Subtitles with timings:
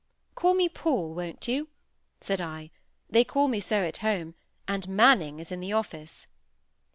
[0.33, 1.69] "Call me Paul, will you?"
[2.21, 2.71] said I;
[3.07, 4.33] "they call me so at home,
[4.67, 6.25] and Manning in the office."